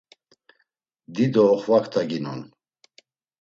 Dido 1.17 1.43
oxvaktaginon. 1.53 2.41